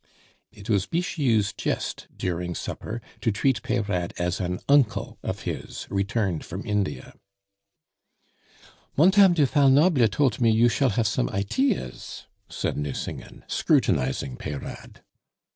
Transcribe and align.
It 0.51 0.67
was 0.67 0.87
Bixiou's 0.87 1.53
jest 1.53 2.07
during 2.17 2.55
supper 2.55 3.03
to 3.21 3.31
treat 3.31 3.61
Peyrade 3.61 4.15
as 4.17 4.39
an 4.39 4.59
uncle 4.67 5.19
of 5.21 5.41
his, 5.43 5.85
returned 5.91 6.43
from 6.43 6.65
India. 6.65 7.13
"Montame 8.97 9.35
du 9.35 9.45
Fal 9.45 9.69
Noble 9.69 10.07
tolt 10.07 10.41
me 10.41 10.49
you 10.49 10.69
shall 10.69 10.89
have 10.89 11.05
some 11.05 11.29
iteas," 11.29 12.25
said 12.49 12.77
Nucingen, 12.77 13.43
scrutinizing 13.47 14.37
Peyrade. 14.37 15.03